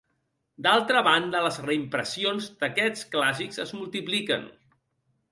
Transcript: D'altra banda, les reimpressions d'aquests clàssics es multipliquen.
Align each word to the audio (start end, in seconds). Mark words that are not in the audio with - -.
D'altra 0.67 1.01
banda, 1.07 1.41
les 1.47 1.59
reimpressions 1.65 2.47
d'aquests 2.63 3.03
clàssics 3.17 3.61
es 3.65 3.75
multipliquen. 3.81 4.49